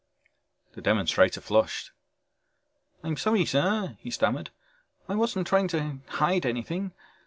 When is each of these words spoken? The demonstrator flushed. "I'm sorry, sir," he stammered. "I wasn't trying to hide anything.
The 0.73 0.81
demonstrator 0.81 1.41
flushed. 1.41 1.91
"I'm 3.03 3.17
sorry, 3.17 3.45
sir," 3.45 3.97
he 3.99 4.09
stammered. 4.09 4.49
"I 5.07 5.13
wasn't 5.13 5.45
trying 5.45 5.67
to 5.67 5.99
hide 6.07 6.43
anything. 6.43 6.93